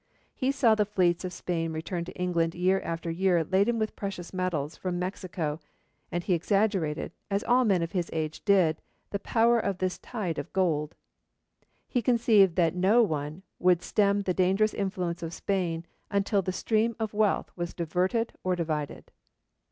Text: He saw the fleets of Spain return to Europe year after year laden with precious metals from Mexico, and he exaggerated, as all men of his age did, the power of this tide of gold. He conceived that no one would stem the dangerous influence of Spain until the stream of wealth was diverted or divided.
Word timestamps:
He 0.33 0.51
saw 0.51 0.73
the 0.73 0.83
fleets 0.87 1.23
of 1.23 1.31
Spain 1.31 1.73
return 1.73 2.05
to 2.05 2.19
Europe 2.19 2.55
year 2.55 2.79
after 2.81 3.11
year 3.11 3.43
laden 3.43 3.77
with 3.77 3.95
precious 3.95 4.33
metals 4.33 4.75
from 4.75 4.97
Mexico, 4.97 5.59
and 6.11 6.23
he 6.23 6.33
exaggerated, 6.33 7.11
as 7.29 7.43
all 7.43 7.65
men 7.65 7.83
of 7.83 7.91
his 7.91 8.09
age 8.11 8.43
did, 8.43 8.81
the 9.11 9.19
power 9.19 9.59
of 9.59 9.77
this 9.77 9.99
tide 9.99 10.39
of 10.39 10.51
gold. 10.53 10.95
He 11.87 12.01
conceived 12.01 12.55
that 12.55 12.73
no 12.73 13.03
one 13.03 13.43
would 13.59 13.83
stem 13.83 14.21
the 14.23 14.33
dangerous 14.33 14.73
influence 14.73 15.21
of 15.21 15.35
Spain 15.35 15.85
until 16.09 16.41
the 16.41 16.51
stream 16.51 16.95
of 16.99 17.13
wealth 17.13 17.51
was 17.55 17.75
diverted 17.75 18.33
or 18.43 18.55
divided. 18.55 19.11